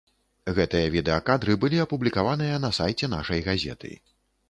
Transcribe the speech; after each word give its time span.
Гэтыя 0.59 0.87
відэакадры 0.95 1.59
былі 1.65 1.83
апублікаваныя 1.85 2.59
на 2.67 2.75
сайце 2.81 3.15
нашай 3.19 3.49
газеты. 3.53 3.97